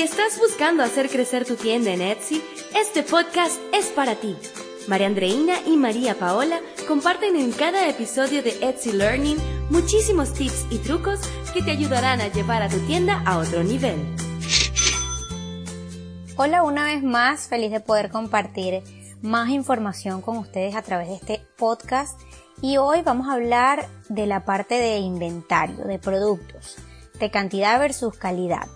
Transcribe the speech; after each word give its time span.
Si 0.00 0.04
estás 0.04 0.38
buscando 0.38 0.82
hacer 0.82 1.10
crecer 1.10 1.44
tu 1.44 1.56
tienda 1.56 1.90
en 1.90 2.00
Etsy, 2.00 2.42
este 2.74 3.02
podcast 3.02 3.60
es 3.74 3.88
para 3.88 4.14
ti. 4.14 4.34
María 4.88 5.06
Andreina 5.06 5.60
y 5.66 5.76
María 5.76 6.18
Paola 6.18 6.58
comparten 6.88 7.36
en 7.36 7.52
cada 7.52 7.86
episodio 7.86 8.42
de 8.42 8.56
Etsy 8.62 8.92
Learning 8.92 9.36
muchísimos 9.68 10.32
tips 10.32 10.64
y 10.70 10.78
trucos 10.78 11.20
que 11.52 11.60
te 11.60 11.72
ayudarán 11.72 12.22
a 12.22 12.28
llevar 12.28 12.62
a 12.62 12.70
tu 12.70 12.78
tienda 12.86 13.22
a 13.26 13.36
otro 13.36 13.62
nivel. 13.62 13.98
Hola 16.36 16.62
una 16.62 16.86
vez 16.86 17.02
más, 17.02 17.48
feliz 17.48 17.70
de 17.70 17.80
poder 17.80 18.10
compartir 18.10 18.82
más 19.20 19.50
información 19.50 20.22
con 20.22 20.38
ustedes 20.38 20.76
a 20.76 20.82
través 20.82 21.08
de 21.08 21.16
este 21.16 21.46
podcast 21.58 22.18
y 22.62 22.78
hoy 22.78 23.02
vamos 23.02 23.28
a 23.28 23.34
hablar 23.34 23.86
de 24.08 24.26
la 24.26 24.46
parte 24.46 24.76
de 24.76 24.96
inventario, 24.96 25.84
de 25.84 25.98
productos, 25.98 26.78
de 27.18 27.30
cantidad 27.30 27.78
versus 27.78 28.16
calidad. 28.16 28.66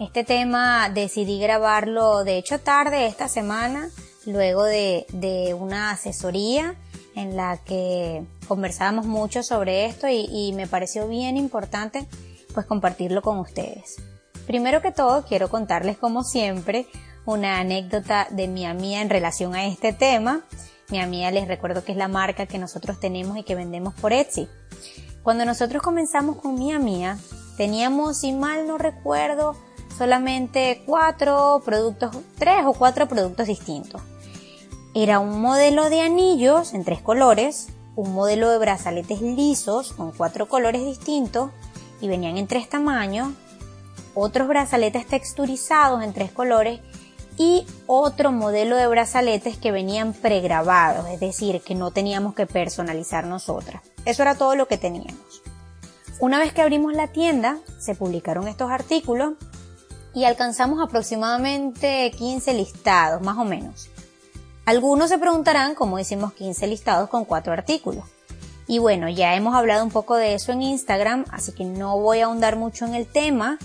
Este 0.00 0.24
tema 0.24 0.88
decidí 0.88 1.38
grabarlo 1.38 2.24
de 2.24 2.38
hecho 2.38 2.58
tarde 2.58 3.06
esta 3.06 3.28
semana, 3.28 3.90
luego 4.26 4.64
de, 4.64 5.06
de 5.12 5.54
una 5.54 5.90
asesoría 5.90 6.74
en 7.14 7.36
la 7.36 7.58
que 7.58 8.24
conversábamos 8.48 9.06
mucho 9.06 9.42
sobre 9.42 9.86
esto 9.86 10.08
y, 10.08 10.52
me 10.54 10.66
pareció 10.66 11.08
bien 11.08 11.36
importante 11.36 12.06
pues 12.52 12.66
compartirlo 12.66 13.22
con 13.22 13.38
ustedes. 13.38 13.96
Primero 14.46 14.82
que 14.82 14.92
todo 14.92 15.24
quiero 15.24 15.48
contarles 15.48 15.96
como 15.96 16.22
siempre 16.22 16.86
una 17.24 17.58
anécdota 17.58 18.26
de 18.30 18.48
mi 18.48 18.66
amiga 18.66 19.00
en 19.00 19.10
relación 19.10 19.54
a 19.54 19.66
este 19.66 19.92
tema. 19.92 20.42
Mi 20.90 21.00
amiga 21.00 21.30
les 21.30 21.48
recuerdo 21.48 21.84
que 21.84 21.92
es 21.92 21.98
la 21.98 22.08
marca 22.08 22.46
que 22.46 22.58
nosotros 22.58 23.00
tenemos 23.00 23.38
y 23.38 23.42
que 23.42 23.54
vendemos 23.54 23.94
por 23.94 24.12
Etsy. 24.12 24.48
Cuando 25.22 25.44
nosotros 25.46 25.82
comenzamos 25.82 26.36
con 26.36 26.54
mi 26.56 26.72
amiga, 26.72 27.16
teníamos, 27.56 28.18
si 28.18 28.32
mal 28.32 28.66
no 28.66 28.76
recuerdo, 28.76 29.56
solamente 29.96 30.82
cuatro 30.86 31.62
productos, 31.64 32.16
tres 32.38 32.64
o 32.64 32.72
cuatro 32.72 33.08
productos 33.08 33.46
distintos. 33.46 34.02
Era 34.94 35.18
un 35.18 35.40
modelo 35.40 35.90
de 35.90 36.00
anillos 36.00 36.74
en 36.74 36.84
tres 36.84 37.00
colores, 37.00 37.68
un 37.96 38.12
modelo 38.12 38.50
de 38.50 38.58
brazaletes 38.58 39.20
lisos 39.20 39.92
con 39.92 40.12
cuatro 40.12 40.48
colores 40.48 40.84
distintos 40.84 41.50
y 42.00 42.08
venían 42.08 42.36
en 42.36 42.46
tres 42.46 42.68
tamaños, 42.68 43.32
otros 44.14 44.48
brazaletes 44.48 45.06
texturizados 45.06 46.02
en 46.02 46.12
tres 46.12 46.30
colores 46.30 46.80
y 47.36 47.66
otro 47.86 48.30
modelo 48.30 48.76
de 48.76 48.86
brazaletes 48.86 49.56
que 49.56 49.72
venían 49.72 50.12
pregrabados, 50.12 51.08
es 51.08 51.18
decir, 51.18 51.60
que 51.62 51.74
no 51.74 51.90
teníamos 51.90 52.34
que 52.34 52.46
personalizar 52.46 53.26
nosotras. 53.26 53.82
Eso 54.04 54.22
era 54.22 54.36
todo 54.36 54.54
lo 54.54 54.68
que 54.68 54.78
teníamos. 54.78 55.42
Una 56.20 56.38
vez 56.38 56.52
que 56.52 56.62
abrimos 56.62 56.92
la 56.94 57.08
tienda, 57.08 57.58
se 57.80 57.96
publicaron 57.96 58.46
estos 58.46 58.70
artículos 58.70 59.34
y 60.14 60.24
alcanzamos 60.24 60.80
aproximadamente 60.80 62.10
15 62.16 62.54
listados, 62.54 63.22
más 63.22 63.36
o 63.36 63.44
menos. 63.44 63.90
Algunos 64.64 65.10
se 65.10 65.18
preguntarán 65.18 65.74
cómo 65.74 65.98
hicimos 65.98 66.32
15 66.32 66.66
listados 66.68 67.10
con 67.10 67.24
4 67.24 67.52
artículos. 67.52 68.04
Y 68.66 68.78
bueno, 68.78 69.08
ya 69.10 69.34
hemos 69.34 69.54
hablado 69.54 69.84
un 69.84 69.90
poco 69.90 70.16
de 70.16 70.34
eso 70.34 70.52
en 70.52 70.62
Instagram, 70.62 71.26
así 71.30 71.52
que 71.52 71.64
no 71.64 71.98
voy 71.98 72.20
a 72.20 72.26
ahondar 72.26 72.56
mucho 72.56 72.86
en 72.86 72.94
el 72.94 73.06
tema, 73.06 73.58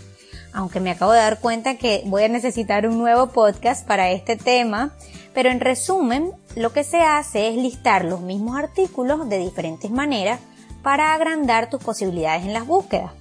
aunque 0.51 0.81
me 0.81 0.91
acabo 0.91 1.13
de 1.13 1.19
dar 1.19 1.39
cuenta 1.39 1.77
que 1.77 2.03
voy 2.05 2.23
a 2.23 2.27
necesitar 2.27 2.85
un 2.85 2.97
nuevo 2.97 3.27
podcast 3.27 3.87
para 3.87 4.09
este 4.09 4.35
tema, 4.35 4.93
pero 5.33 5.49
en 5.49 5.61
resumen, 5.61 6.33
lo 6.55 6.73
que 6.73 6.83
se 6.83 7.01
hace 7.01 7.47
es 7.47 7.55
listar 7.55 8.03
los 8.03 8.19
mismos 8.19 8.57
artículos 8.57 9.29
de 9.29 9.37
diferentes 9.37 9.89
maneras 9.91 10.41
para 10.83 11.13
agrandar 11.13 11.69
tus 11.69 11.81
posibilidades 11.81 12.43
en 12.43 12.53
las 12.53 12.65
búsquedas. 12.65 13.11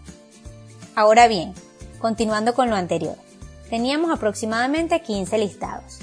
Ahora 0.97 1.29
bien, 1.29 1.55
Continuando 1.99 2.55
con 2.55 2.71
lo 2.71 2.77
anterior, 2.77 3.17
teníamos 3.71 4.11
aproximadamente 4.11 5.03
15 5.03 5.39
listados. 5.39 5.99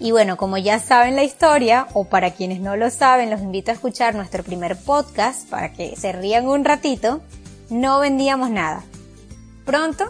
Y 0.00 0.12
bueno, 0.12 0.36
como 0.36 0.58
ya 0.58 0.78
saben 0.78 1.16
la 1.16 1.24
historia, 1.24 1.88
o 1.92 2.04
para 2.04 2.30
quienes 2.30 2.60
no 2.60 2.76
lo 2.76 2.88
saben, 2.88 3.30
los 3.30 3.40
invito 3.40 3.70
a 3.70 3.74
escuchar 3.74 4.14
nuestro 4.14 4.44
primer 4.44 4.76
podcast 4.76 5.48
para 5.50 5.72
que 5.72 5.96
se 5.96 6.12
rían 6.12 6.48
un 6.48 6.64
ratito, 6.64 7.20
no 7.68 7.98
vendíamos 7.98 8.50
nada. 8.50 8.84
Pronto 9.64 10.04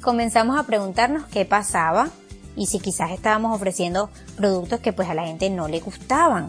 comenzamos 0.00 0.58
a 0.58 0.64
preguntarnos 0.64 1.26
qué 1.26 1.44
pasaba 1.44 2.10
y 2.54 2.66
si 2.66 2.78
quizás 2.78 3.10
estábamos 3.10 3.54
ofreciendo 3.54 4.10
productos 4.36 4.80
que 4.80 4.92
pues 4.92 5.08
a 5.08 5.14
la 5.14 5.26
gente 5.26 5.50
no 5.50 5.68
le 5.68 5.80
gustaban, 5.80 6.48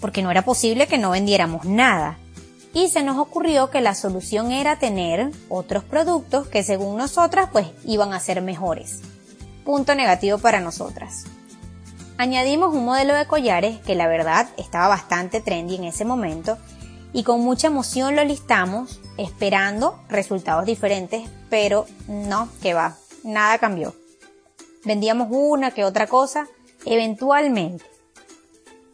porque 0.00 0.22
no 0.22 0.30
era 0.30 0.42
posible 0.42 0.86
que 0.86 0.98
no 0.98 1.10
vendiéramos 1.10 1.64
nada 1.64 2.16
y 2.72 2.88
se 2.88 3.02
nos 3.02 3.18
ocurrió 3.18 3.70
que 3.70 3.80
la 3.80 3.94
solución 3.94 4.52
era 4.52 4.78
tener 4.78 5.30
otros 5.48 5.84
productos 5.84 6.46
que 6.46 6.62
según 6.62 6.96
nosotras 6.96 7.48
pues 7.52 7.66
iban 7.84 8.12
a 8.12 8.20
ser 8.20 8.42
mejores. 8.42 9.00
Punto 9.64 9.94
negativo 9.94 10.38
para 10.38 10.60
nosotras. 10.60 11.24
Añadimos 12.16 12.74
un 12.74 12.84
modelo 12.84 13.14
de 13.14 13.26
collares 13.26 13.78
que 13.80 13.94
la 13.94 14.06
verdad 14.06 14.48
estaba 14.56 14.88
bastante 14.88 15.40
trendy 15.40 15.76
en 15.76 15.84
ese 15.84 16.04
momento 16.04 16.58
y 17.12 17.24
con 17.24 17.40
mucha 17.40 17.66
emoción 17.66 18.14
lo 18.14 18.24
listamos 18.24 19.00
esperando 19.16 19.98
resultados 20.08 20.64
diferentes, 20.64 21.28
pero 21.48 21.86
no, 22.06 22.48
que 22.62 22.74
va, 22.74 22.96
nada 23.24 23.58
cambió. 23.58 23.94
Vendíamos 24.84 25.28
una 25.30 25.72
que 25.72 25.84
otra 25.84 26.06
cosa, 26.06 26.46
eventualmente 26.84 27.84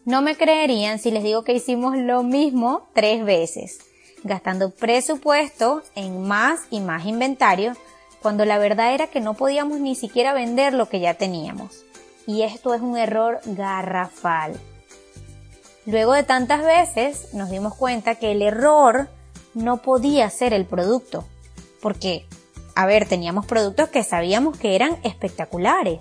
no 0.06 0.22
me 0.22 0.36
creerían 0.36 1.00
si 1.00 1.10
les 1.10 1.24
digo 1.24 1.42
que 1.42 1.52
hicimos 1.52 1.96
lo 1.96 2.22
mismo 2.22 2.86
tres 2.94 3.24
veces, 3.24 3.80
gastando 4.22 4.70
presupuesto 4.70 5.82
en 5.96 6.22
más 6.22 6.60
y 6.70 6.78
más 6.78 7.06
inventario, 7.06 7.72
cuando 8.22 8.44
la 8.44 8.58
verdad 8.58 8.94
era 8.94 9.08
que 9.08 9.20
no 9.20 9.34
podíamos 9.34 9.80
ni 9.80 9.96
siquiera 9.96 10.32
vender 10.32 10.74
lo 10.74 10.88
que 10.88 11.00
ya 11.00 11.14
teníamos. 11.14 11.84
Y 12.24 12.42
esto 12.42 12.72
es 12.72 12.80
un 12.80 12.96
error 12.96 13.40
garrafal. 13.44 14.58
Luego 15.86 16.12
de 16.12 16.22
tantas 16.22 16.64
veces 16.64 17.34
nos 17.34 17.50
dimos 17.50 17.74
cuenta 17.74 18.14
que 18.14 18.30
el 18.30 18.42
error 18.42 19.08
no 19.54 19.78
podía 19.82 20.30
ser 20.30 20.52
el 20.52 20.66
producto. 20.66 21.24
Porque, 21.82 22.26
a 22.76 22.86
ver, 22.86 23.08
teníamos 23.08 23.46
productos 23.46 23.88
que 23.88 24.04
sabíamos 24.04 24.56
que 24.56 24.76
eran 24.76 24.98
espectaculares. 25.02 25.98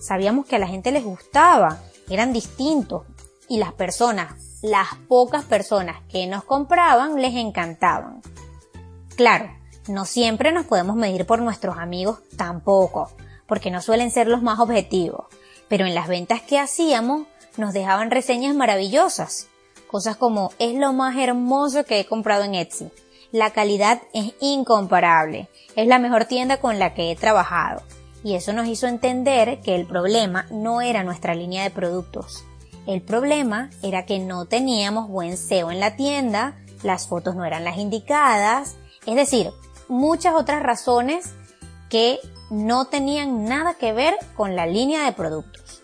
Sabíamos 0.00 0.46
que 0.46 0.56
a 0.56 0.58
la 0.58 0.68
gente 0.68 0.90
les 0.90 1.04
gustaba, 1.04 1.80
eran 2.10 2.32
distintos, 2.32 3.04
y 3.48 3.58
las 3.58 3.72
personas, 3.72 4.60
las 4.62 4.88
pocas 5.08 5.44
personas 5.44 6.02
que 6.08 6.26
nos 6.26 6.44
compraban, 6.44 7.20
les 7.20 7.34
encantaban. 7.34 8.22
Claro, 9.16 9.50
no 9.88 10.04
siempre 10.04 10.52
nos 10.52 10.66
podemos 10.66 10.96
medir 10.96 11.26
por 11.26 11.40
nuestros 11.40 11.76
amigos 11.78 12.20
tampoco, 12.36 13.10
porque 13.46 13.70
no 13.70 13.82
suelen 13.82 14.10
ser 14.10 14.28
los 14.28 14.42
más 14.42 14.60
objetivos, 14.60 15.26
pero 15.68 15.86
en 15.86 15.94
las 15.94 16.08
ventas 16.08 16.40
que 16.40 16.58
hacíamos 16.58 17.26
nos 17.56 17.74
dejaban 17.74 18.10
reseñas 18.10 18.54
maravillosas, 18.54 19.48
cosas 19.90 20.16
como 20.16 20.52
es 20.58 20.74
lo 20.74 20.92
más 20.92 21.16
hermoso 21.16 21.84
que 21.84 22.00
he 22.00 22.06
comprado 22.06 22.44
en 22.44 22.54
Etsy, 22.54 22.90
la 23.32 23.50
calidad 23.50 24.00
es 24.14 24.34
incomparable, 24.40 25.48
es 25.74 25.86
la 25.86 25.98
mejor 25.98 26.26
tienda 26.26 26.58
con 26.58 26.78
la 26.78 26.94
que 26.94 27.10
he 27.10 27.16
trabajado, 27.16 27.82
y 28.22 28.34
eso 28.34 28.52
nos 28.52 28.68
hizo 28.68 28.86
entender 28.86 29.60
que 29.60 29.74
el 29.74 29.86
problema 29.86 30.46
no 30.50 30.80
era 30.80 31.02
nuestra 31.02 31.34
línea 31.34 31.64
de 31.64 31.70
productos, 31.70 32.44
el 32.86 33.02
problema 33.02 33.70
era 33.82 34.06
que 34.06 34.18
no 34.18 34.46
teníamos 34.46 35.08
buen 35.08 35.36
SEO 35.36 35.70
en 35.70 35.80
la 35.80 35.96
tienda, 35.96 36.56
las 36.82 37.06
fotos 37.06 37.36
no 37.36 37.44
eran 37.44 37.64
las 37.64 37.78
indicadas, 37.78 38.76
es 39.06 39.14
decir, 39.14 39.50
muchas 39.88 40.34
otras 40.34 40.62
razones 40.62 41.30
que 41.88 42.18
no 42.50 42.86
tenían 42.86 43.44
nada 43.44 43.74
que 43.74 43.92
ver 43.92 44.14
con 44.36 44.56
la 44.56 44.66
línea 44.66 45.04
de 45.04 45.12
productos. 45.12 45.82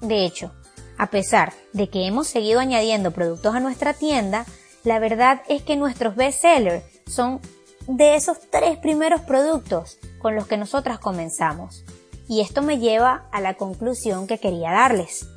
De 0.00 0.24
hecho, 0.24 0.52
a 0.98 1.10
pesar 1.10 1.52
de 1.72 1.88
que 1.88 2.06
hemos 2.06 2.28
seguido 2.28 2.60
añadiendo 2.60 3.12
productos 3.12 3.54
a 3.54 3.60
nuestra 3.60 3.94
tienda, 3.94 4.46
la 4.84 4.98
verdad 4.98 5.42
es 5.48 5.62
que 5.62 5.76
nuestros 5.76 6.16
bestsellers 6.16 6.84
son 7.06 7.40
de 7.86 8.14
esos 8.14 8.38
tres 8.50 8.78
primeros 8.78 9.20
productos 9.22 9.98
con 10.20 10.34
los 10.34 10.46
que 10.46 10.56
nosotras 10.56 10.98
comenzamos. 10.98 11.84
Y 12.28 12.40
esto 12.40 12.62
me 12.62 12.78
lleva 12.78 13.26
a 13.32 13.40
la 13.40 13.54
conclusión 13.54 14.26
que 14.26 14.38
quería 14.38 14.70
darles. 14.70 15.28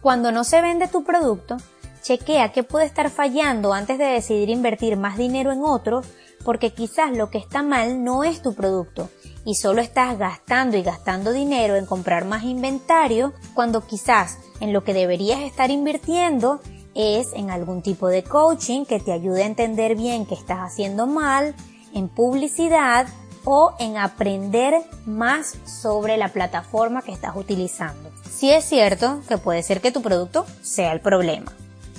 Cuando 0.00 0.32
no 0.32 0.44
se 0.44 0.62
vende 0.62 0.88
tu 0.88 1.04
producto, 1.04 1.56
chequea 2.02 2.52
qué 2.52 2.62
puede 2.62 2.86
estar 2.86 3.10
fallando 3.10 3.72
antes 3.72 3.98
de 3.98 4.04
decidir 4.04 4.48
invertir 4.48 4.96
más 4.96 5.18
dinero 5.18 5.52
en 5.52 5.62
otro, 5.62 6.02
porque 6.44 6.72
quizás 6.72 7.14
lo 7.16 7.30
que 7.30 7.38
está 7.38 7.62
mal 7.62 8.02
no 8.02 8.24
es 8.24 8.40
tu 8.40 8.54
producto 8.54 9.10
y 9.44 9.54
solo 9.54 9.80
estás 9.80 10.18
gastando 10.18 10.76
y 10.76 10.82
gastando 10.82 11.32
dinero 11.32 11.76
en 11.76 11.86
comprar 11.86 12.24
más 12.24 12.44
inventario 12.44 13.34
cuando 13.54 13.86
quizás 13.86 14.38
en 14.60 14.72
lo 14.72 14.84
que 14.84 14.94
deberías 14.94 15.40
estar 15.40 15.70
invirtiendo 15.70 16.60
es 16.94 17.32
en 17.34 17.50
algún 17.50 17.82
tipo 17.82 18.08
de 18.08 18.24
coaching 18.24 18.84
que 18.84 19.00
te 19.00 19.12
ayude 19.12 19.42
a 19.42 19.46
entender 19.46 19.96
bien 19.96 20.26
qué 20.26 20.34
estás 20.34 20.58
haciendo 20.60 21.06
mal, 21.06 21.54
en 21.94 22.08
publicidad 22.08 23.06
o 23.44 23.74
en 23.78 23.96
aprender 23.96 24.82
más 25.06 25.54
sobre 25.64 26.16
la 26.16 26.28
plataforma 26.28 27.02
que 27.02 27.12
estás 27.12 27.36
utilizando. 27.36 28.10
Si 28.30 28.50
es 28.50 28.64
cierto 28.64 29.20
que 29.28 29.38
puede 29.38 29.62
ser 29.62 29.80
que 29.80 29.92
tu 29.92 30.02
producto 30.02 30.46
sea 30.62 30.92
el 30.92 31.00
problema, 31.00 31.52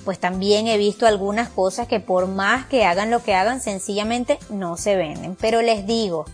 pues 0.06 0.20
también 0.20 0.68
he 0.68 0.78
visto 0.78 1.06
algunas 1.06 1.50
cosas 1.50 1.88
que 1.88 2.00
por 2.00 2.28
más 2.28 2.66
que 2.66 2.86
hagan 2.86 3.12
lo 3.12 3.24
que 3.24 3.36
hagan, 3.36 3.62
sencillamente 3.62 4.40
no 4.50 4.78
se 4.78 4.96
venden. 4.96 5.36
Pero 5.40 5.62
les 5.62 5.86
digo, 5.86 6.26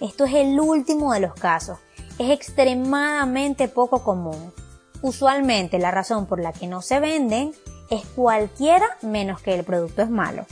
esto 0.00 0.24
es 0.24 0.34
el 0.34 0.60
último 0.60 1.12
de 1.12 1.20
los 1.20 1.34
casos. 1.34 1.78
es 2.18 2.30
extremadamente 2.30 3.68
poco 3.68 4.02
común. 4.02 4.52
Usualmente 5.02 5.78
la 5.78 5.90
razón 5.90 6.26
por 6.26 6.40
la 6.40 6.52
que 6.52 6.66
no 6.66 6.80
se 6.80 6.98
venden 6.98 7.52
es 7.90 8.06
cualquiera 8.06 8.86
menos 9.02 9.42
que 9.42 9.54
el 9.54 9.64
producto 9.64 10.02
es 10.02 10.08
malo. 10.08 10.46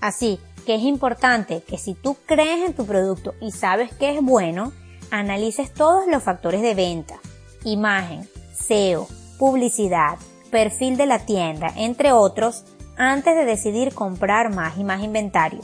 Así 0.00 0.38
que 0.60 0.74
es 0.74 0.82
importante 0.82 1.62
que 1.62 1.78
si 1.78 1.94
tú 1.94 2.16
crees 2.26 2.66
en 2.66 2.74
tu 2.74 2.86
producto 2.86 3.34
y 3.40 3.52
sabes 3.52 3.92
que 3.94 4.16
es 4.16 4.22
bueno, 4.22 4.72
analices 5.10 5.72
todos 5.72 6.06
los 6.06 6.22
factores 6.22 6.62
de 6.62 6.74
venta, 6.74 7.20
imagen, 7.64 8.28
SEO, 8.52 9.06
publicidad, 9.38 10.18
perfil 10.50 10.96
de 10.96 11.06
la 11.06 11.20
tienda, 11.20 11.72
entre 11.76 12.12
otros, 12.12 12.64
antes 12.96 13.34
de 13.34 13.44
decidir 13.44 13.94
comprar 13.94 14.54
más 14.54 14.76
y 14.76 14.84
más 14.84 15.02
inventario, 15.02 15.60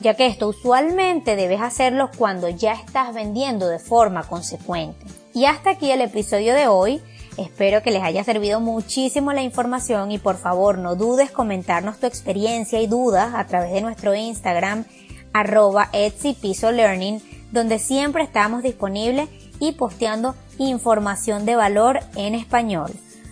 ya 0.00 0.14
que 0.14 0.26
esto 0.26 0.48
usualmente 0.48 1.34
debes 1.34 1.60
hacerlo 1.60 2.10
cuando 2.16 2.48
ya 2.48 2.72
estás 2.72 3.12
vendiendo 3.12 3.68
de 3.68 3.78
forma 3.78 4.22
consecuente. 4.22 5.04
Y 5.34 5.46
hasta 5.46 5.70
aquí 5.70 5.90
el 5.90 6.00
episodio 6.00 6.54
de 6.54 6.68
hoy. 6.68 7.02
Espero 7.38 7.82
que 7.84 7.92
les 7.92 8.02
haya 8.02 8.24
servido 8.24 8.58
muchísimo 8.58 9.32
la 9.32 9.42
información 9.42 10.10
y 10.10 10.18
por 10.18 10.36
favor 10.36 10.76
no 10.76 10.96
dudes 10.96 11.30
comentarnos 11.30 11.98
tu 11.98 12.06
experiencia 12.06 12.80
y 12.80 12.88
dudas 12.88 13.32
a 13.36 13.46
través 13.46 13.72
de 13.72 13.80
nuestro 13.80 14.12
Instagram 14.14 14.84
arroba 15.32 15.88
Etsy 15.92 16.36
Learning 16.72 17.22
donde 17.52 17.78
siempre 17.78 18.24
estamos 18.24 18.64
disponibles 18.64 19.28
y 19.60 19.72
posteando 19.72 20.34
información 20.58 21.46
de 21.46 21.54
valor 21.54 22.00
en 22.16 22.34
español. 22.34 22.90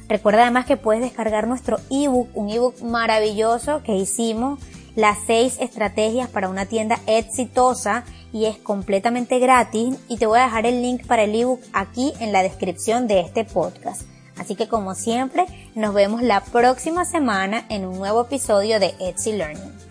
Recuerda 0.08 0.42
además 0.42 0.66
que 0.66 0.76
puedes 0.76 1.02
descargar 1.02 1.48
nuestro 1.48 1.78
ebook, 1.90 2.28
un 2.34 2.48
ebook 2.50 2.80
maravilloso 2.82 3.82
que 3.82 3.96
hicimos, 3.96 4.60
las 4.96 5.18
seis 5.26 5.58
estrategias 5.60 6.28
para 6.28 6.48
una 6.48 6.66
tienda 6.66 6.98
exitosa 7.06 8.04
y 8.32 8.46
es 8.46 8.56
completamente 8.56 9.38
gratis 9.38 9.96
y 10.08 10.16
te 10.16 10.26
voy 10.26 10.40
a 10.40 10.44
dejar 10.44 10.66
el 10.66 10.82
link 10.82 11.06
para 11.06 11.22
el 11.22 11.34
ebook 11.34 11.60
aquí 11.72 12.12
en 12.18 12.32
la 12.32 12.42
descripción 12.42 13.06
de 13.06 13.20
este 13.20 13.44
podcast. 13.44 14.02
Así 14.36 14.54
que 14.54 14.68
como 14.68 14.94
siempre, 14.94 15.46
nos 15.74 15.94
vemos 15.94 16.22
la 16.22 16.42
próxima 16.44 17.04
semana 17.04 17.64
en 17.68 17.86
un 17.86 17.98
nuevo 17.98 18.22
episodio 18.22 18.80
de 18.80 18.94
Etsy 18.98 19.32
Learning. 19.32 19.85